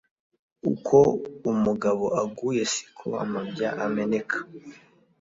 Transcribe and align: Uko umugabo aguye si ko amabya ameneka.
Uko 0.71 0.97
umugabo 1.51 2.05
aguye 2.21 2.63
si 2.73 2.83
ko 2.97 3.07
amabya 3.23 3.69
ameneka. 3.85 4.37